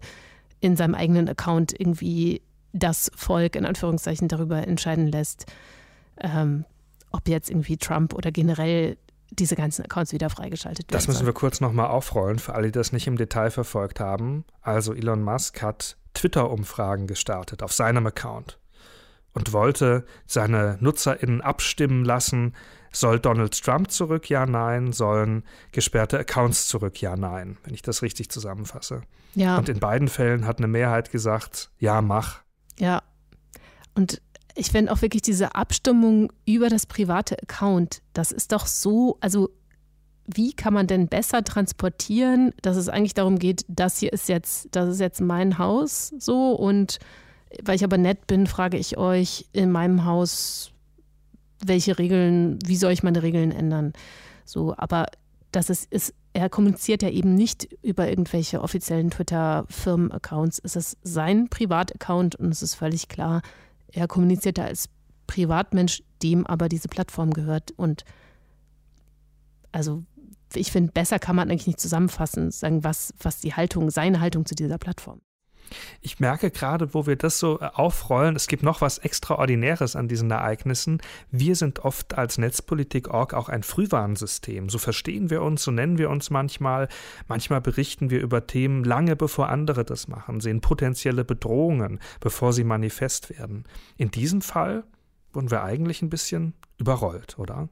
[0.60, 2.42] in seinem eigenen Account irgendwie
[2.74, 5.46] das Volk in Anführungszeichen darüber entscheiden lässt,
[6.22, 6.66] ähm,
[7.12, 8.98] ob jetzt irgendwie Trump oder generell
[9.32, 10.98] diese ganzen Accounts wieder freigeschaltet werden.
[10.98, 14.44] Das müssen wir kurz nochmal aufrollen für alle, die das nicht im Detail verfolgt haben.
[14.62, 18.60] Also Elon Musk hat Twitter-Umfragen gestartet auf seinem Account
[19.34, 22.56] und wollte seine NutzerInnen abstimmen lassen,
[22.92, 28.02] soll Donald Trump zurück, ja, nein, sollen gesperrte Accounts zurück, ja, nein, wenn ich das
[28.02, 29.04] richtig zusammenfasse.
[29.36, 29.58] Ja.
[29.58, 32.42] Und in beiden Fällen hat eine Mehrheit gesagt, ja, mach.
[32.80, 33.04] Ja.
[33.94, 34.22] Und
[34.56, 39.50] ich finde auch wirklich diese Abstimmung über das private Account, das ist doch so, also
[40.34, 44.68] wie kann man denn besser transportieren, dass es eigentlich darum geht, das hier ist jetzt,
[44.72, 47.00] das ist jetzt mein Haus so und
[47.64, 50.72] weil ich aber nett bin, frage ich euch in meinem Haus,
[51.66, 53.94] welche Regeln, wie soll ich meine Regeln ändern?
[54.46, 55.08] So, aber
[55.52, 60.62] das ist, ist er kommuniziert ja eben nicht über irgendwelche offiziellen Twitter-Firmen-Accounts.
[60.64, 63.42] Es ist sein Privataccount und es ist völlig klar,
[63.92, 64.90] er kommuniziert da als
[65.26, 67.72] Privatmensch, dem aber diese Plattform gehört.
[67.72, 68.06] Und
[69.72, 70.04] also
[70.56, 74.46] ich finde, besser kann man eigentlich nicht zusammenfassen, sagen, was, was die Haltung, seine Haltung
[74.46, 75.22] zu dieser Plattform.
[76.02, 80.08] Ich merke gerade, wo wir das so äh, aufrollen, es gibt noch was Extraordinäres an
[80.08, 81.02] diesen Ereignissen.
[81.32, 84.70] Wir sind oft als Netzpolitik.org auch ein Frühwarnsystem.
[84.70, 86.88] So verstehen wir uns, so nennen wir uns manchmal.
[87.28, 92.64] Manchmal berichten wir über Themen lange bevor andere das machen, sehen potenzielle Bedrohungen, bevor sie
[92.64, 93.66] manifest werden.
[93.98, 94.84] In diesem Fall
[95.34, 97.70] wurden wir eigentlich ein bisschen überrollt, oder?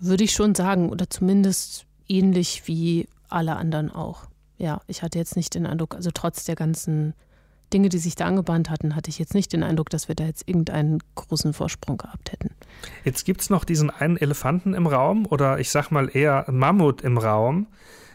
[0.00, 5.36] Würde ich schon sagen, oder zumindest ähnlich wie alle anderen auch ja, ich hatte jetzt
[5.36, 7.14] nicht den Eindruck, also trotz der ganzen
[7.72, 10.24] Dinge, die sich da angebahnt hatten, hatte ich jetzt nicht den Eindruck, dass wir da
[10.24, 12.50] jetzt irgendeinen großen Vorsprung gehabt hätten.
[13.04, 17.02] Jetzt gibt es noch diesen einen Elefanten im Raum oder ich sag mal eher Mammut
[17.02, 17.68] im Raum,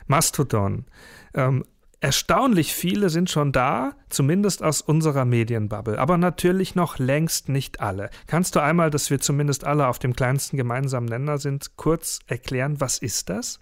[0.08, 0.86] Mastodon.
[1.34, 1.64] Ähm,
[2.04, 8.10] erstaunlich viele sind schon da, zumindest aus unserer Medienbubble, aber natürlich noch längst nicht alle.
[8.28, 12.82] Kannst du einmal, dass wir zumindest alle auf dem kleinsten gemeinsamen Nenner sind, kurz erklären,
[12.82, 13.62] was ist das?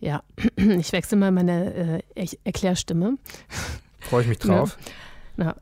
[0.00, 0.22] Ja,
[0.56, 3.18] ich wechsle mal meine äh, Erklärstimme.
[4.00, 4.78] Freue ich mich drauf.
[4.78, 4.92] Ja.
[5.36, 5.56] Na,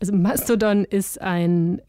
[0.00, 1.80] also Mastodon ist ein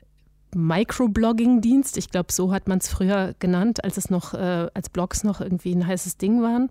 [0.55, 1.97] Microblogging-Dienst.
[1.97, 5.41] Ich glaube, so hat man es früher genannt, als es noch, äh, als Blogs noch
[5.41, 6.69] irgendwie ein heißes Ding waren.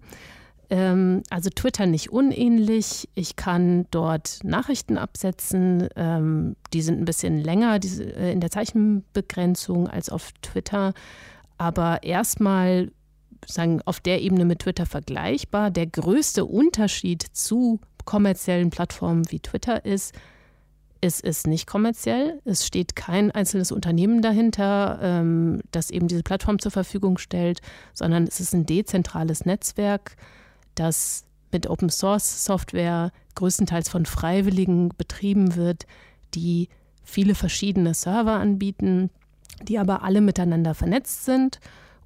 [0.71, 3.09] Ähm, also Twitter nicht unähnlich.
[3.15, 5.89] Ich kann dort Nachrichten absetzen.
[5.97, 10.95] Ähm, die sind ein bisschen länger diese, äh, in der Zeichenbegrenzung als auf Twitter.
[11.59, 12.93] Aber erstmal
[13.47, 15.71] sagen, auf der Ebene mit Twitter vergleichbar.
[15.71, 20.15] Der größte Unterschied zu kommerziellen Plattformen wie Twitter ist,
[21.01, 22.41] es ist nicht kommerziell.
[22.45, 27.61] Es steht kein einzelnes Unternehmen dahinter, ähm, das eben diese Plattform zur Verfügung stellt,
[27.95, 30.17] sondern es ist ein dezentrales Netzwerk,
[30.81, 35.87] das mit Open Source Software größtenteils von Freiwilligen betrieben wird,
[36.35, 36.69] die
[37.03, 39.11] viele verschiedene Server anbieten,
[39.62, 41.61] die aber alle miteinander vernetzt sind.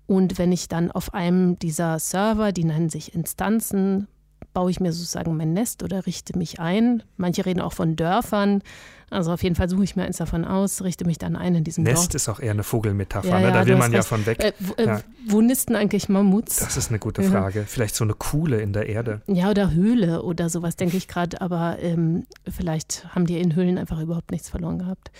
[0.06, 4.08] Und wenn ich dann auf einem dieser Server, die nennen sich Instanzen,
[4.54, 7.02] baue ich mir sozusagen mein Nest oder richte mich ein.
[7.18, 8.62] Manche reden auch von Dörfern.
[9.10, 11.64] Also auf jeden Fall suche ich mir eins davon aus, richte mich dann ein in
[11.64, 12.04] diesem Nest Dorf.
[12.06, 13.52] Nest ist auch eher eine Vogelmetapher, ja, ne?
[13.52, 14.42] da will man ja von weg.
[14.42, 16.56] Äh, wo, äh, wo, nisten eigentlich Mammuts?
[16.56, 17.60] Das ist eine gute Frage.
[17.60, 17.64] Ja.
[17.66, 19.20] Vielleicht so eine Kuhle in der Erde.
[19.26, 21.40] Ja, oder Höhle oder sowas, denke ich gerade.
[21.40, 25.10] Aber ähm, vielleicht haben die in Höhlen einfach überhaupt nichts verloren gehabt.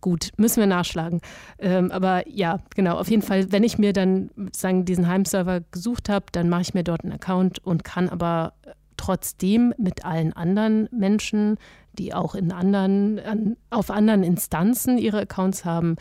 [0.00, 1.20] Gut, müssen wir nachschlagen.
[1.58, 6.08] Ähm, aber ja, genau, auf jeden Fall, wenn ich mir dann sagen, diesen Heimserver gesucht
[6.08, 8.54] habe, dann mache ich mir dort einen Account und kann aber
[8.96, 11.56] trotzdem mit allen anderen Menschen,
[11.92, 15.96] die auch in anderen, an, auf anderen Instanzen ihre Accounts haben,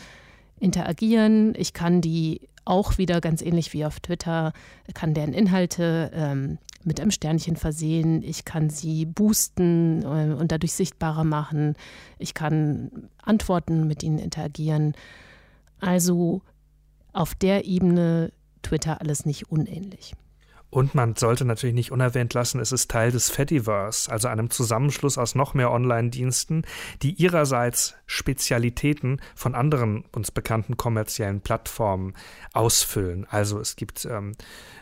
[0.60, 1.54] interagieren.
[1.56, 4.54] Ich kann die auch wieder ganz ähnlich wie auf Twitter,
[4.94, 10.74] kann deren Inhalte ähm, mit einem Sternchen versehen, ich kann sie boosten äh, und dadurch
[10.74, 11.76] sichtbarer machen,
[12.20, 14.94] ich kann Antworten mit ihnen interagieren.
[15.80, 16.42] Also
[17.12, 20.14] auf der Ebene Twitter alles nicht unähnlich.
[20.70, 25.18] Und man sollte natürlich nicht unerwähnt lassen, es ist Teil des Fediverse, also einem Zusammenschluss
[25.18, 26.64] aus noch mehr Online-Diensten,
[27.02, 32.14] die ihrerseits Spezialitäten von anderen uns bekannten kommerziellen Plattformen
[32.54, 33.26] ausfüllen.
[33.30, 34.34] Also es gibt ähm,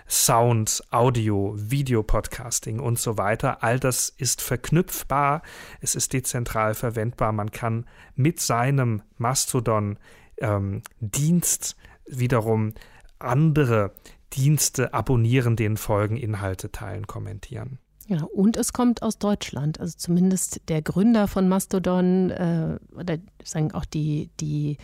[0.10, 3.64] Sound, Audio, Video-Podcasting und so weiter.
[3.64, 5.42] All das ist verknüpfbar,
[5.80, 7.32] es ist dezentral verwendbar.
[7.32, 12.74] Man kann mit seinem Mastodon-Dienst ähm, wiederum
[13.20, 13.92] andere
[14.34, 17.80] Dienste abonnieren, denen folgen, Inhalte teilen, kommentieren.
[18.08, 19.80] Ja, und es kommt aus Deutschland.
[19.80, 24.78] Also zumindest der Gründer von Mastodon äh, oder sagen auch die, die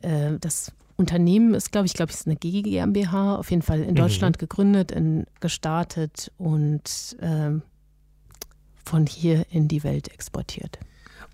[0.00, 3.90] äh, das Unternehmen ist, glaube ich, glaube ich, ist eine GmbH, auf jeden Fall in
[3.90, 3.96] mhm.
[3.96, 4.40] Deutschland mhm.
[4.40, 7.60] gegründet, in, gestartet und äh,
[8.84, 10.78] von hier in die Welt exportiert.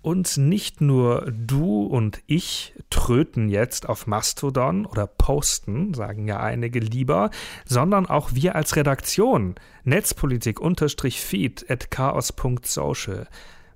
[0.05, 6.77] Und nicht nur du und ich tröten jetzt auf Mastodon oder posten, sagen ja einige
[6.77, 7.31] lieber,
[7.65, 9.55] sondern auch wir als Redaktion.
[9.83, 13.27] Netzpolitik-feed at chaos.social.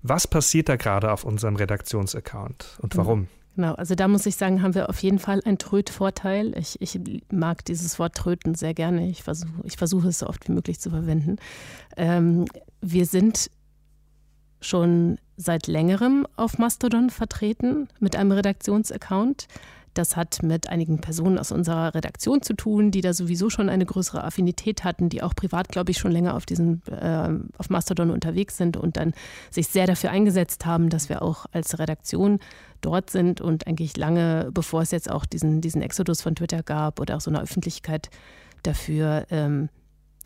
[0.04, 3.28] Was passiert da gerade auf unserem Redaktionsaccount und warum?
[3.56, 6.56] Genau, also da muss ich sagen, haben wir auf jeden Fall einen Trötvorteil.
[6.60, 7.00] Ich, ich
[7.32, 9.10] mag dieses Wort Tröten sehr gerne.
[9.10, 11.38] Ich versuche ich versuch es so oft wie möglich zu verwenden.
[11.98, 12.46] Ähm,
[12.82, 13.50] wir sind
[14.62, 19.48] schon seit längerem auf Mastodon vertreten mit einem Redaktionsaccount.
[19.94, 23.86] Das hat mit einigen Personen aus unserer Redaktion zu tun, die da sowieso schon eine
[23.86, 28.12] größere Affinität hatten, die auch privat, glaube ich, schon länger auf diesem äh, auf Mastodon
[28.12, 29.14] unterwegs sind und dann
[29.50, 32.40] sich sehr dafür eingesetzt haben, dass wir auch als Redaktion
[32.82, 37.00] dort sind und eigentlich lange, bevor es jetzt auch diesen, diesen Exodus von Twitter gab
[37.00, 38.10] oder auch so eine Öffentlichkeit
[38.64, 39.70] dafür ähm,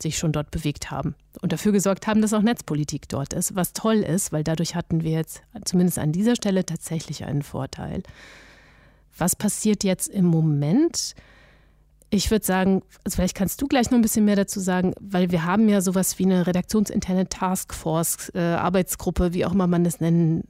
[0.00, 3.72] sich schon dort bewegt haben und dafür gesorgt haben, dass auch Netzpolitik dort ist, was
[3.72, 8.02] toll ist, weil dadurch hatten wir jetzt zumindest an dieser Stelle tatsächlich einen Vorteil.
[9.16, 11.14] Was passiert jetzt im Moment?
[12.10, 15.30] Ich würde sagen, also vielleicht kannst du gleich noch ein bisschen mehr dazu sagen, weil
[15.30, 20.00] wir haben ja sowas wie eine redaktionsinterne Taskforce, äh, Arbeitsgruppe, wie auch immer man das
[20.00, 20.44] nennen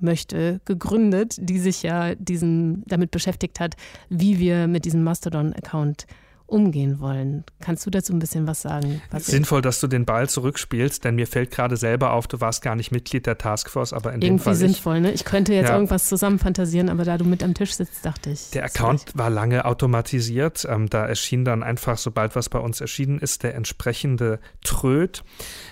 [0.00, 3.74] möchte, gegründet, die sich ja diesen, damit beschäftigt hat,
[4.08, 6.06] wie wir mit diesem Mastodon-Account
[6.48, 7.44] umgehen wollen.
[7.60, 9.02] Kannst du dazu ein bisschen was sagen?
[9.10, 12.62] Was Sinnvoll, dass du den Ball zurückspielst, denn mir fällt gerade selber auf, du warst
[12.62, 15.12] gar nicht Mitglied der Taskforce, aber in Irgendwie dem Fall sinnvoll, ne?
[15.12, 15.74] Ich könnte jetzt ja.
[15.74, 18.50] irgendwas zusammenfantasieren, aber da du mit am Tisch sitzt, dachte ich.
[18.50, 19.18] Der Account vielleicht.
[19.18, 20.66] war lange automatisiert.
[20.68, 25.24] Ähm, da erschien dann einfach, sobald was bei uns erschienen ist, der entsprechende Tröd.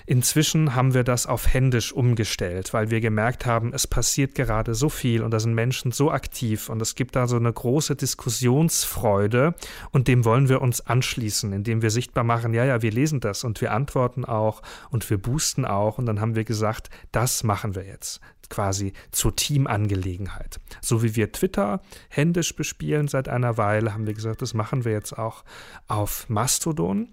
[0.05, 4.91] Inzwischen haben wir das auf händisch umgestellt, weil wir gemerkt haben, es passiert gerade so
[4.91, 9.55] viel und da sind Menschen so aktiv und es gibt da so eine große Diskussionsfreude
[9.91, 13.45] und dem wollen wir uns anschließen, indem wir sichtbar machen, ja, ja, wir lesen das
[13.45, 15.97] und wir antworten auch und wir boosten auch.
[15.99, 20.61] Und dann haben wir gesagt, das machen wir jetzt quasi zur Teamangelegenheit.
[20.81, 24.93] So wie wir Twitter händisch bespielen seit einer Weile, haben wir gesagt, das machen wir
[24.93, 25.45] jetzt auch
[25.89, 27.09] auf Mastodon.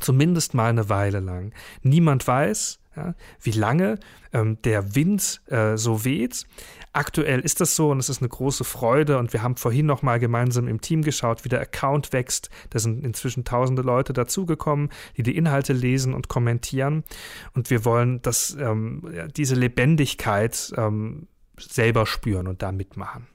[0.00, 1.52] Zumindest mal eine Weile lang.
[1.82, 3.98] Niemand weiß, ja, wie lange
[4.32, 6.44] ähm, der Wind äh, so weht.
[6.92, 10.02] Aktuell ist das so und es ist eine große Freude und wir haben vorhin noch
[10.02, 12.50] mal gemeinsam im Team geschaut, wie der Account wächst.
[12.70, 17.04] Da sind inzwischen tausende Leute dazugekommen, die die Inhalte lesen und kommentieren
[17.54, 19.02] und wir wollen, dass ähm,
[19.36, 23.28] diese Lebendigkeit ähm, selber spüren und da mitmachen.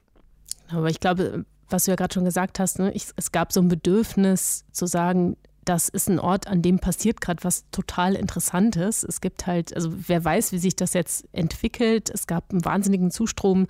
[0.68, 3.60] Aber ich glaube, was du ja gerade schon gesagt hast, ne, ich, es gab so
[3.60, 9.02] ein Bedürfnis zu sagen, das ist ein Ort, an dem passiert gerade was total Interessantes.
[9.02, 12.08] Es gibt halt, also wer weiß, wie sich das jetzt entwickelt.
[12.08, 13.66] Es gab einen wahnsinnigen Zustrom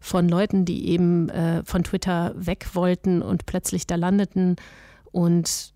[0.00, 4.56] von Leuten, die eben äh, von Twitter weg wollten und plötzlich da landeten.
[5.10, 5.74] Und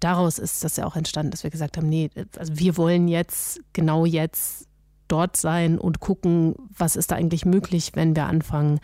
[0.00, 3.60] daraus ist das ja auch entstanden, dass wir gesagt haben, nee, also wir wollen jetzt,
[3.72, 4.68] genau jetzt
[5.08, 8.80] dort sein und gucken, was ist da eigentlich möglich, wenn wir anfangen,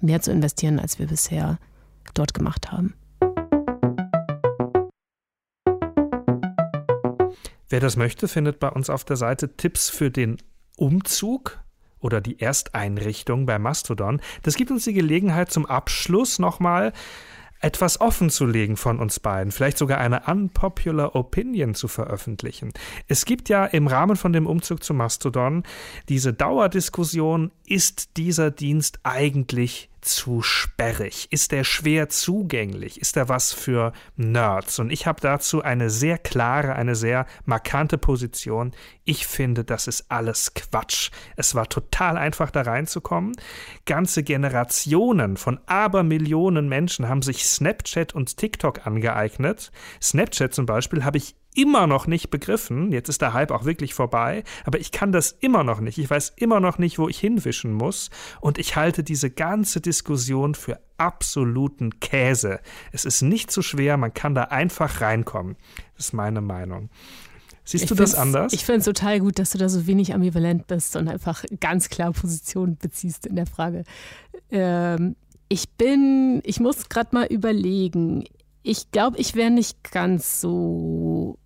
[0.00, 1.58] mehr zu investieren, als wir bisher
[2.14, 2.94] dort gemacht haben.
[7.72, 10.36] Wer das möchte, findet bei uns auf der Seite Tipps für den
[10.76, 11.58] Umzug
[12.00, 14.20] oder die Ersteinrichtung bei Mastodon.
[14.42, 16.92] Das gibt uns die Gelegenheit zum Abschluss nochmal
[17.60, 22.74] etwas offenzulegen von uns beiden, vielleicht sogar eine unpopular Opinion zu veröffentlichen.
[23.08, 25.62] Es gibt ja im Rahmen von dem Umzug zu Mastodon
[26.10, 31.28] diese Dauerdiskussion, ist dieser Dienst eigentlich zu sperrig?
[31.30, 33.00] Ist er schwer zugänglich?
[33.00, 34.78] Ist er was für Nerds?
[34.78, 38.72] Und ich habe dazu eine sehr klare, eine sehr markante Position.
[39.04, 41.10] Ich finde, das ist alles Quatsch.
[41.36, 43.32] Es war total einfach da reinzukommen.
[43.86, 49.72] Ganze Generationen von Abermillionen Menschen haben sich Snapchat und TikTok angeeignet.
[50.00, 52.92] Snapchat zum Beispiel habe ich immer noch nicht begriffen.
[52.92, 55.98] Jetzt ist der Hype auch wirklich vorbei, aber ich kann das immer noch nicht.
[55.98, 58.10] Ich weiß immer noch nicht, wo ich hinwischen muss.
[58.40, 62.60] Und ich halte diese ganze Diskussion für absoluten Käse.
[62.92, 65.56] Es ist nicht zu schwer, man kann da einfach reinkommen.
[65.96, 66.90] Das ist meine Meinung.
[67.64, 68.52] Siehst ich du das anders?
[68.52, 71.88] Ich finde es total gut, dass du da so wenig ambivalent bist und einfach ganz
[71.88, 73.84] klar Position beziehst in der Frage.
[74.50, 75.16] Ähm,
[75.48, 78.24] ich bin, ich muss gerade mal überlegen.
[78.62, 81.38] Ich glaube, ich wäre nicht ganz so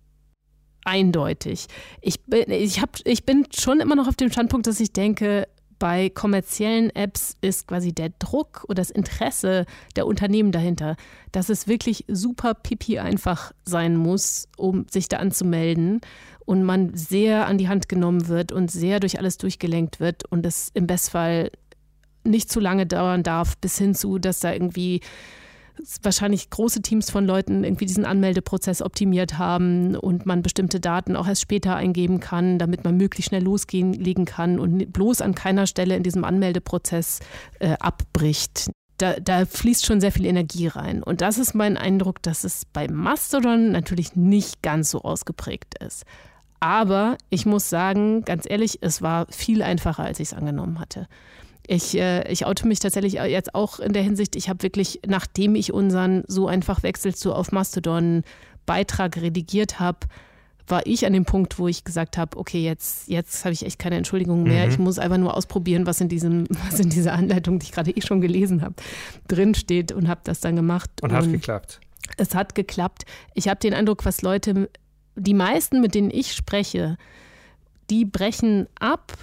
[0.87, 1.67] eindeutig.
[2.01, 5.47] Ich bin, ich, hab, ich bin schon immer noch auf dem Standpunkt, dass ich denke,
[5.79, 10.95] bei kommerziellen Apps ist quasi der Druck oder das Interesse der Unternehmen dahinter,
[11.31, 16.01] dass es wirklich super pipi einfach sein muss, um sich da anzumelden
[16.45, 20.45] und man sehr an die Hand genommen wird und sehr durch alles durchgelenkt wird und
[20.45, 21.51] es im Bestfall
[22.23, 25.01] nicht zu lange dauern darf, bis hin zu, dass da irgendwie
[26.01, 31.27] wahrscheinlich große Teams von Leuten irgendwie diesen Anmeldeprozess optimiert haben und man bestimmte Daten auch
[31.27, 35.95] erst später eingeben kann, damit man möglichst schnell losgehen kann und bloß an keiner Stelle
[35.95, 37.19] in diesem Anmeldeprozess
[37.59, 38.69] äh, abbricht.
[38.97, 41.03] Da, da, fließt schon sehr viel Energie rein.
[41.03, 46.03] Und das ist mein Eindruck, dass es bei Mastodon natürlich nicht ganz so ausgeprägt ist.
[46.59, 51.07] Aber ich muss sagen, ganz ehrlich, es war viel einfacher, als ich es angenommen hatte.
[51.67, 55.55] Ich, äh, ich oute mich tatsächlich jetzt auch in der Hinsicht, ich habe wirklich, nachdem
[55.55, 58.23] ich unseren so einfach Wechsel zu auf Mastodon
[58.65, 59.99] Beitrag redigiert habe,
[60.67, 63.79] war ich an dem Punkt, wo ich gesagt habe, okay, jetzt, jetzt habe ich echt
[63.79, 64.65] keine Entschuldigung mehr.
[64.65, 64.71] Mhm.
[64.71, 67.91] Ich muss einfach nur ausprobieren, was in diesem, was in dieser Anleitung, die ich gerade
[67.91, 68.75] eh schon gelesen habe,
[69.27, 70.89] drin steht und habe das dann gemacht.
[71.01, 71.79] Und, und hat geklappt.
[72.17, 73.03] Es hat geklappt.
[73.33, 74.69] Ich habe den Eindruck, was Leute,
[75.15, 76.97] die meisten, mit denen ich spreche,
[77.89, 79.13] die brechen ab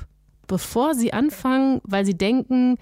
[0.47, 2.77] bevor sie anfangen, weil sie denken,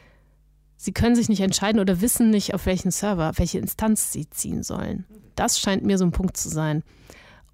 [0.77, 4.29] sie können sich nicht entscheiden oder wissen nicht, auf welchen Server, auf welche Instanz sie
[4.31, 5.05] ziehen sollen.
[5.37, 6.83] Das scheint mir so ein Punkt zu sein.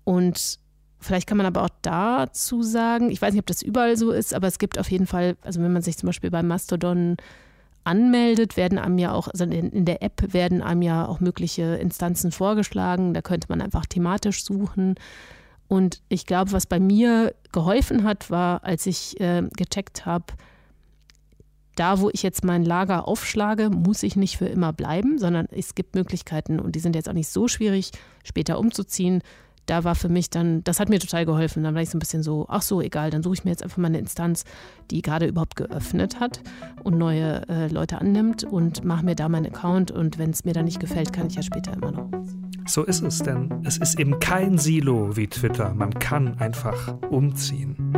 [0.05, 0.59] Und
[1.01, 4.35] vielleicht kann man aber auch dazu sagen, ich weiß nicht, ob das überall so ist,
[4.35, 7.17] aber es gibt auf jeden Fall, also wenn man sich zum Beispiel bei Mastodon
[7.85, 11.77] anmeldet, werden einem ja auch, also in, in, der App werden einem ja auch mögliche
[11.77, 13.15] Instanzen vorgeschlagen.
[13.15, 14.97] Da könnte man einfach thematisch suchen.
[15.69, 20.33] Und ich glaube, was bei mir geholfen hat, war, als ich äh, gecheckt habe,
[21.77, 25.77] da, wo ich jetzt mein Lager aufschlage, muss ich nicht für immer bleiben, sondern es
[25.77, 27.93] gibt Möglichkeiten und die sind jetzt auch nicht so schwierig,
[28.25, 29.23] später umzuziehen.
[29.69, 31.63] Da war für mich dann, das hat mir total geholfen.
[31.63, 33.63] Dann war ich so ein bisschen so, ach so, egal, dann suche ich mir jetzt
[33.63, 34.45] einfach mal eine Instanz,
[34.91, 36.41] die gerade überhaupt geöffnet hat
[36.85, 40.55] und neue äh, Leute annimmt und mache mir da meinen Account und wenn es mir
[40.55, 42.09] dann nicht gefällt, kann ich ja später immer noch.
[42.67, 45.75] So ist es, denn es ist eben kein Silo wie Twitter.
[45.75, 47.98] Man kann einfach umziehen.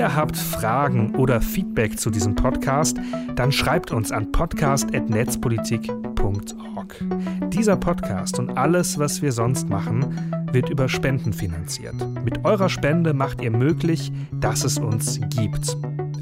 [0.00, 2.96] Ihr habt Fragen oder Feedback zu diesem Podcast,
[3.36, 7.04] dann schreibt uns an podcast.netzpolitik.org.
[7.52, 11.96] Dieser Podcast und alles, was wir sonst machen, wird über Spenden finanziert.
[12.24, 15.76] Mit eurer Spende macht ihr möglich, dass es uns gibt.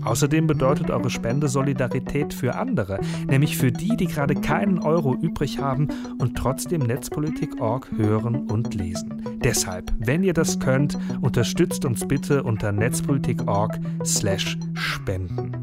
[0.08, 2.98] Außerdem bedeutet eure Spende Solidarität für andere,
[3.28, 5.88] nämlich für die, die gerade keinen Euro übrig haben
[6.18, 9.22] und trotzdem Netzpolitik.org hören und lesen.
[9.44, 15.56] Deshalb, wenn ihr das könnt, unterstützt uns bitte unter netzpolitik.org/spenden.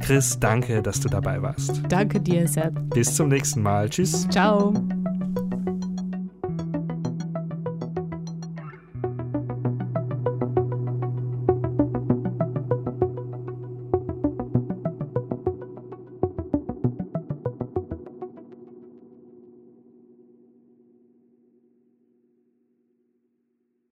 [0.00, 1.80] Chris, danke, dass du dabei warst.
[1.88, 2.74] Danke dir, Sepp.
[2.90, 3.88] Bis zum nächsten Mal.
[3.88, 4.28] Tschüss.
[4.28, 4.74] Ciao.